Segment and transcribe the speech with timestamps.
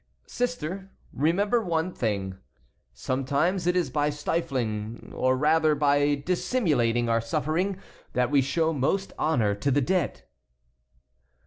[0.25, 2.39] "Sister, remember one thing:
[2.91, 7.77] sometimes it is by stifling or rather by dissimulating our suffering
[8.13, 10.23] that we show most honor to the dead."